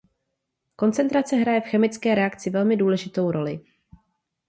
Koncentrace 0.75 1.35
hraje 1.37 1.61
v 1.61 1.65
chemické 1.65 2.15
reakci 2.15 2.49
velmi 2.49 2.77
důležitou 2.77 3.31
roli. 3.31 3.59